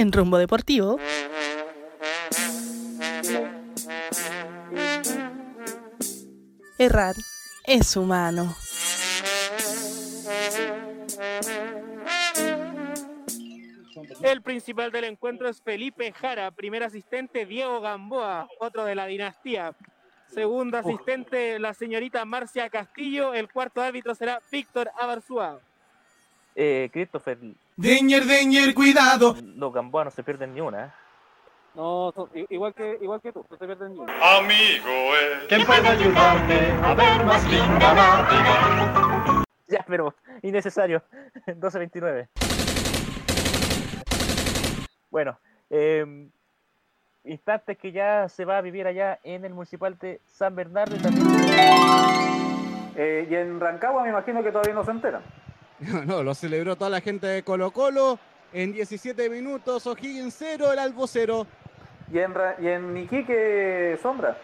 en 0.00 0.12
Rumbo 0.12 0.38
Deportivo. 0.38 0.98
Errar 6.78 7.14
es 7.66 7.96
humano. 7.96 8.56
El 14.22 14.40
principal 14.40 14.90
del 14.90 15.04
encuentro 15.04 15.48
es 15.48 15.60
Felipe 15.60 16.12
Jara, 16.12 16.50
primer 16.50 16.82
asistente 16.82 17.44
Diego 17.44 17.82
Gamboa, 17.82 18.48
otro 18.58 18.86
de 18.86 18.94
la 18.94 19.04
dinastía. 19.04 19.74
Segundo 20.32 20.78
asistente, 20.78 21.58
la 21.58 21.74
señorita 21.74 22.24
Marcia 22.24 22.70
Castillo. 22.70 23.34
El 23.34 23.52
cuarto 23.52 23.82
árbitro 23.82 24.14
será 24.14 24.40
Víctor 24.50 24.90
Abarzúa. 24.98 25.60
Eh, 26.54 26.90
Christopher, 26.92 27.38
Danger, 27.76 28.26
danger, 28.26 28.74
cuidado. 28.74 29.36
los 29.56 29.72
Gamboa 29.72 30.04
no 30.04 30.10
se 30.10 30.22
pierden 30.22 30.52
ni 30.54 30.60
una. 30.60 30.86
¿eh? 30.86 30.90
No, 31.74 32.12
igual 32.48 32.74
que, 32.74 32.98
igual 33.00 33.20
que 33.20 33.32
tú, 33.32 33.46
no 33.48 33.56
te 33.56 33.64
pierdes 33.64 33.90
ni 33.90 33.98
uno. 33.98 34.12
Amigo, 34.12 34.88
eh. 34.88 35.46
¿Quién 35.48 35.64
puede 35.64 35.86
ayudarme 35.86 36.72
a 36.82 36.94
ver 36.94 37.24
más 37.24 37.44
linda 37.48 37.94
la 37.94 39.44
Ya, 39.68 39.84
pero 39.86 40.14
innecesario. 40.42 41.02
12.29. 41.46 42.28
Bueno, 45.10 45.38
eh, 45.70 46.28
instantes 47.24 47.78
que 47.78 47.92
ya 47.92 48.28
se 48.28 48.44
va 48.44 48.58
a 48.58 48.62
vivir 48.62 48.86
allá 48.86 49.20
en 49.22 49.44
el 49.44 49.54
municipal 49.54 49.96
de 49.98 50.20
San 50.26 50.54
Bernardo 50.56 50.96
y 50.96 50.98
también 50.98 51.26
Eh, 52.96 53.26
y 53.30 53.34
en 53.34 53.60
Rancagua 53.60 54.02
me 54.02 54.08
imagino 54.10 54.42
que 54.42 54.50
todavía 54.50 54.74
no 54.74 54.84
se 54.84 54.90
enteran. 54.90 55.22
No, 55.80 56.04
no, 56.04 56.22
lo 56.22 56.34
celebró 56.34 56.76
toda 56.76 56.90
la 56.90 57.00
gente 57.00 57.26
de 57.26 57.42
Colo 57.42 57.70
Colo. 57.70 58.18
En 58.52 58.72
17 58.72 59.30
minutos, 59.30 59.86
O'Higgins 59.86 60.34
0, 60.36 60.72
el 60.72 60.78
Albo 60.78 61.06
0. 61.06 61.46
Y 62.12 62.18
en, 62.18 62.34
y 62.60 62.66
en 62.66 62.96
Iquique, 62.96 63.98
Sombra. 64.02 64.36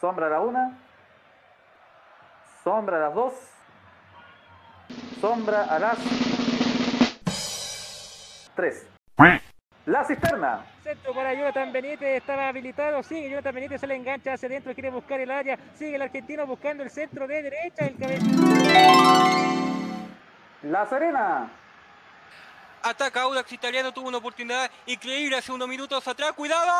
Sombra 0.00 0.26
a 0.26 0.30
la 0.30 0.40
una. 0.40 0.78
Sombra 2.62 2.98
a 2.98 3.00
las 3.00 3.14
dos. 3.14 3.34
Sombra 5.20 5.64
a 5.64 5.78
las 5.78 5.98
tres. 8.54 8.86
La 9.88 10.04
cisterna. 10.04 10.66
Centro 10.82 11.14
para 11.14 11.32
Jonathan 11.32 11.72
Benítez, 11.72 12.18
estaba 12.18 12.48
habilitado, 12.48 13.02
sigue 13.02 13.30
Jonathan 13.30 13.54
Benítez, 13.54 13.80
se 13.80 13.86
le 13.86 13.94
engancha 13.94 14.34
hacia 14.34 14.46
adentro, 14.46 14.74
quiere 14.74 14.90
buscar 14.90 15.18
el 15.18 15.30
área, 15.30 15.58
sigue 15.74 15.94
el 15.96 16.02
argentino 16.02 16.46
buscando 16.46 16.82
el 16.82 16.90
centro 16.90 17.26
de 17.26 17.42
derecha, 17.42 17.86
el. 17.86 17.96
La 20.70 20.84
Serena. 20.84 21.50
Ataca 22.82 23.22
Audax 23.22 23.50
Italiano, 23.50 23.90
tuvo 23.90 24.08
una 24.08 24.18
oportunidad 24.18 24.70
increíble 24.84 25.38
hace 25.38 25.52
unos 25.52 25.66
minutos 25.66 26.06
atrás. 26.06 26.32
¡Cuidado! 26.32 26.70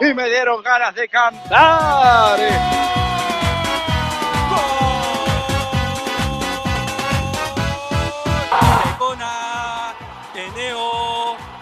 Y 0.00 0.12
me 0.12 0.28
dieron 0.28 0.60
ganas 0.60 0.92
de 0.92 1.08
cantar. 1.08 2.99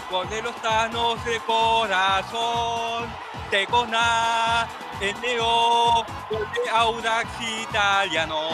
Teneo, 0.09 0.25
gol 0.91 1.25
de 1.25 1.41
corazón. 1.41 3.09
Tecona, 3.51 4.67
Teneo, 4.99 6.05
gol 6.31 6.49
de 6.55 6.71
Audax 6.71 7.29
Italiano. 7.63 8.49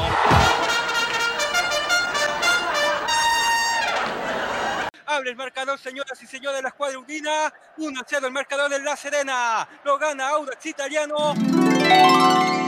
Abre 5.06 5.30
el 5.30 5.36
marcador, 5.36 5.78
señoras 5.78 6.20
y 6.20 6.27
señores 6.27 6.56
de 6.56 6.62
la 6.62 6.68
escuadra 6.70 6.98
unida. 6.98 7.55
1 7.77 8.01
a 8.01 8.05
0 8.05 8.27
el 8.27 8.33
marcador 8.33 8.68
de 8.68 8.80
La 8.80 8.96
Serena. 8.96 9.68
Lo 9.84 9.96
gana 9.96 10.30
Audax 10.30 10.67
Italiano. 10.67 11.34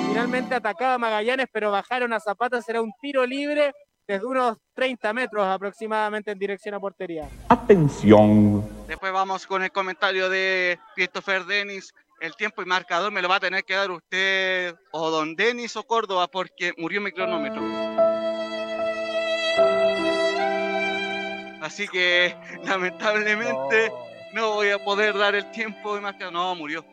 Finalmente 0.08 0.54
atacaba 0.54 0.96
Magallanes, 0.96 1.48
pero 1.52 1.72
bajaron 1.72 2.12
a 2.12 2.20
Zapata, 2.20 2.62
será 2.62 2.80
un 2.80 2.92
tiro 3.00 3.26
libre 3.26 3.72
desde 4.06 4.24
unos 4.24 4.58
30 4.74 5.12
metros 5.12 5.46
aproximadamente 5.46 6.30
en 6.30 6.38
dirección 6.38 6.74
a 6.74 6.80
portería. 6.80 7.28
Atención. 7.48 8.64
Después 8.86 9.12
vamos 9.12 9.46
con 9.46 9.62
el 9.62 9.72
comentario 9.72 10.28
de 10.28 10.78
Christopher 10.94 11.44
Denis. 11.44 11.92
El 12.20 12.34
tiempo 12.34 12.62
y 12.62 12.66
marcador 12.66 13.12
me 13.12 13.20
lo 13.20 13.28
va 13.28 13.36
a 13.36 13.40
tener 13.40 13.64
que 13.64 13.74
dar 13.74 13.90
usted 13.90 14.74
o 14.92 15.10
don 15.10 15.34
Denis 15.34 15.76
o 15.76 15.82
Córdoba 15.82 16.28
porque 16.28 16.72
murió 16.78 17.00
mi 17.00 17.12
cronómetro. 17.12 17.60
Así 21.62 21.88
que 21.88 22.34
lamentablemente 22.64 23.92
no 24.32 24.54
voy 24.54 24.70
a 24.70 24.78
poder 24.78 25.18
dar 25.18 25.34
el 25.34 25.50
tiempo 25.50 25.98
y 25.98 26.00
marcador. 26.00 26.32
No, 26.32 26.54
murió. 26.54 26.84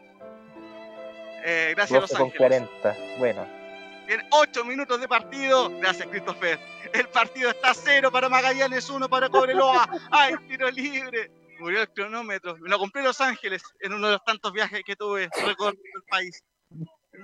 Eh, 1.46 1.74
gracias 1.76 1.98
a 1.98 2.02
Los 2.02 2.10
12 2.10 2.38
con 2.38 2.46
Ángeles. 2.54 2.70
40. 2.82 2.96
Bueno, 3.20 3.63
En 4.08 4.22
8 4.32 4.66
minutos 4.66 5.00
de 5.00 5.08
partido, 5.08 5.70
gracias 5.80 6.08
Christopher. 6.10 6.60
El 6.94 7.08
partido 7.10 7.50
está 7.50 7.74
cero 7.74 8.12
para 8.12 8.30
Magallanes, 8.30 8.90
uno 8.90 9.10
para 9.10 9.30
Cobreloa. 9.30 9.88
¡Ay, 10.12 10.36
tiro 10.48 10.70
libre! 10.70 11.32
Murió 11.60 11.82
el 11.82 11.90
cronómetro. 11.90 12.58
Me 12.58 12.70
lo 12.70 12.78
compré 12.78 13.02
en 13.02 13.08
Los 13.08 13.22
Ángeles 13.22 13.64
en 13.80 13.94
uno 13.94 14.08
de 14.08 14.14
los 14.14 14.24
tantos 14.26 14.52
viajes 14.52 14.82
que 14.86 14.96
tuve 14.96 15.30
recorriendo 15.46 16.00
el 16.00 16.04
país. 16.10 16.44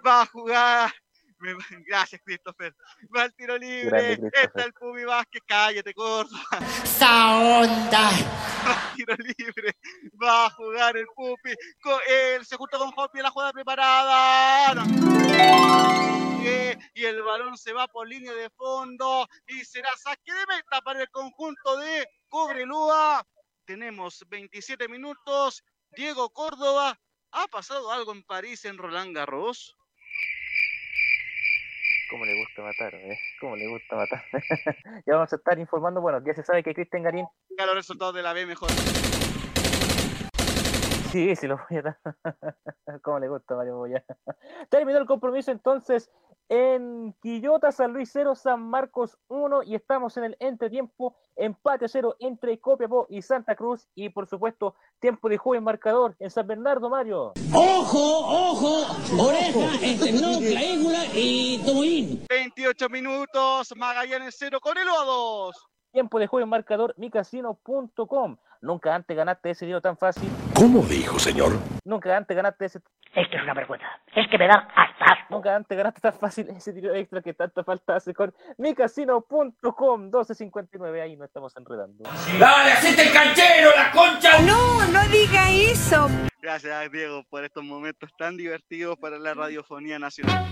Va 0.06 0.22
a 0.22 0.26
jugar. 0.28 0.92
Gracias, 1.88 2.22
Christopher. 2.24 2.76
Va 3.16 3.26
el 3.26 3.34
tiro 3.34 3.58
libre. 3.58 4.20
Está 4.34 4.64
el 4.64 4.74
Pubi 4.74 5.04
Vázquez. 5.06 5.42
Cállate, 5.46 5.94
Córdoba. 5.94 6.42
¡Esa 6.84 7.38
onda! 7.38 8.10
Va 8.66 8.92
el 8.92 8.96
tiro 8.96 9.16
libre. 9.16 9.76
Va 10.22 10.46
a 10.46 10.50
jugar 10.52 10.98
el 10.98 11.08
Pupi. 11.16 11.52
Él 12.08 12.46
se 12.46 12.56
junta 12.56 12.78
con 12.78 12.92
Hopi 12.96 13.20
la 13.20 13.32
jugada 13.32 13.54
preparada. 13.54 14.76
No. 14.76 15.89
Balón 17.40 17.58
se 17.58 17.72
va 17.72 17.88
por 17.88 18.08
línea 18.08 18.34
de 18.34 18.50
fondo 18.50 19.26
y 19.48 19.64
será 19.64 19.90
saque 19.96 20.34
de 20.34 20.46
meta 20.48 20.82
para 20.84 21.02
el 21.02 21.10
conjunto 21.10 21.78
de 21.78 22.06
Cobreloa. 22.28 23.26
Tenemos 23.66 24.26
27 24.28 24.90
minutos. 24.90 25.64
Diego 25.92 26.30
Córdoba. 26.32 27.00
¿Ha 27.32 27.48
pasado 27.48 27.92
algo 27.92 28.12
en 28.12 28.24
París 28.24 28.66
en 28.66 28.78
Roland 28.78 29.16
Garros? 29.16 29.76
cómo 32.10 32.26
le 32.26 32.40
gusta 32.40 32.64
matar, 32.64 32.96
¿eh? 32.96 33.20
Cómo 33.40 33.56
le 33.56 33.68
gusta 33.70 33.96
matar. 33.96 34.24
ya 35.06 35.14
vamos 35.14 35.32
a 35.32 35.36
estar 35.36 35.60
informando. 35.60 36.02
Bueno, 36.02 36.22
ya 36.26 36.34
se 36.34 36.44
sabe 36.44 36.64
que 36.64 36.74
Cristian 36.74 37.04
Garín. 37.04 37.28
Venga, 37.50 37.68
los 37.68 37.76
resultados 37.76 38.16
de 38.16 38.24
la 38.24 38.34
B 38.34 38.48
mejor. 38.48 38.70
Sí, 41.12 41.36
sí, 41.36 41.48
lo 41.48 41.60
voy 41.70 41.80
a 41.80 41.82
dar. 41.82 42.00
Cómo 43.02 43.20
le 43.20 43.30
gusta 43.30 43.56
Mario 43.56 43.78
Moya. 43.78 44.04
Terminó 44.70 45.00
el 45.00 45.08
compromiso 45.08 45.52
entonces 45.52 46.12
en 46.50 47.16
Quillota, 47.22 47.72
San 47.72 47.94
Luis 47.94 48.10
0, 48.12 48.36
San 48.36 48.62
Marcos 48.62 49.18
1 49.28 49.64
y 49.64 49.76
estamos 49.76 50.18
en 50.18 50.26
el 50.26 50.38
entretiempo, 50.40 51.16
empate 51.36 51.86
a 51.86 51.88
0 51.88 52.16
entre 52.20 52.60
Copiapó 52.60 53.06
y 53.10 53.22
Santa 53.22 53.56
Cruz 53.56 53.88
y 53.94 54.10
por 54.10 54.28
supuesto 54.28 54.76
tiempo 55.00 55.30
de 55.30 55.38
juego 55.38 55.60
en 55.60 55.64
marcador 55.64 56.16
en 56.20 56.32
San 56.32 56.48
Bernardo, 56.48 56.90
Mario. 56.90 57.34
¡Ojo, 57.54 58.00
ojo! 58.00 58.82
Oreja, 59.24 59.86
esternón, 59.86 60.40
clavícula 60.40 61.06
y 61.14 61.62
tomoín. 61.64 62.26
28 62.28 62.90
minutos. 62.90 63.74
Magallanes 63.76 64.36
0, 64.40 64.60
Cobreloa 64.60 65.06
2. 65.06 65.56
Tiempo 65.92 66.20
de 66.20 66.28
juego 66.28 66.44
en 66.44 66.50
marcador, 66.50 66.96
micasino.com. 66.98 68.38
Nunca 68.62 68.94
antes 68.94 69.16
ganaste 69.16 69.52
ese 69.52 69.66
dinero 69.66 69.82
tan 69.82 69.98
fácil. 69.98 70.30
¿Cómo 70.54 70.82
dijo, 70.84 71.18
señor? 71.18 71.54
Nunca 71.86 72.16
antes 72.16 72.36
ganaste 72.36 72.66
ese. 72.66 72.80
Esto 73.16 73.38
es 73.38 73.44
una 73.44 73.54
vergüenza. 73.54 73.88
Es 74.14 74.28
que 74.30 74.38
me 74.38 74.48
da 74.48 74.68
hasta 74.76 75.06
asco. 75.06 75.34
Nunca 75.34 75.56
antes 75.56 75.78
ganaste 75.78 76.02
tan 76.02 76.14
fácil 76.14 76.50
ese 76.50 76.74
tiro 76.74 76.94
extra 76.94 77.22
que 77.22 77.34
tanta 77.34 77.64
falta 77.64 77.96
hace 77.96 78.14
con 78.14 78.34
micasino.com 78.58 80.02
1259. 80.02 81.02
Ahí 81.02 81.16
no 81.16 81.24
estamos 81.24 81.56
enredando. 81.56 82.04
¡Dale, 82.38 82.72
hacete 82.74 83.04
el 83.04 83.14
canchero, 83.14 83.70
la 83.78 83.92
concha! 83.92 84.42
No, 84.42 84.86
no 84.88 85.08
diga 85.08 85.50
eso. 85.52 86.10
Gracias, 86.42 86.92
Diego, 86.92 87.24
por 87.30 87.46
estos 87.46 87.64
momentos 87.64 88.10
tan 88.18 88.36
divertidos 88.36 88.98
para 88.98 89.18
la 89.18 89.34
radiofonía 89.34 90.00
nacional. 90.00 90.46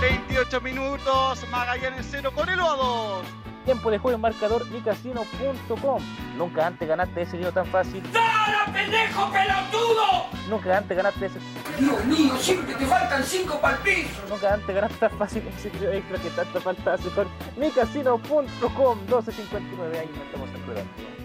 28 0.00 0.60
minutos, 0.60 1.48
Magallanes 1.50 2.06
0, 2.10 2.30
Cobreloa 2.34 2.76
2. 2.76 3.45
Tiempo 3.66 3.90
de 3.90 3.98
juego 3.98 4.14
en 4.14 4.20
marcador 4.20 4.64
micasino.com. 4.70 6.00
Nunca 6.38 6.68
antes 6.68 6.88
ganaste 6.88 7.22
ese 7.22 7.32
dinero 7.32 7.52
tan 7.52 7.66
fácil. 7.66 8.00
¡Dale, 8.12 8.72
pendejo 8.72 9.28
pelotudo! 9.32 10.26
Nunca 10.48 10.78
antes 10.78 10.96
ganaste 10.96 11.26
ese. 11.26 11.40
Dios 11.76 12.04
mío, 12.04 12.36
siempre 12.36 12.76
te 12.76 12.86
faltan 12.86 13.24
cinco 13.24 13.60
pa'l 13.60 13.76
piso. 13.78 14.22
Nunca 14.28 14.54
antes 14.54 14.72
ganaste 14.72 14.98
tan 14.98 15.18
fácil 15.18 15.42
ese 15.48 15.70
tiro 15.70 15.90
extra 15.90 16.16
que 16.16 16.30
tanta 16.30 16.60
falta 16.60 16.94
hace 16.94 17.10
con 17.10 17.26
micasino.com 17.56 18.98
1259. 19.00 19.98
Ahí 19.98 20.10
estamos 20.26 20.48
enredando. 20.50 21.15